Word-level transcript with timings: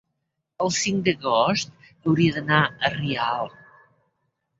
el 0.63 0.71
cinc 0.77 1.03
d'agost 1.07 1.73
hauria 2.11 2.37
d'anar 2.39 2.63
a 2.65 2.91
Rialp. 2.95 3.53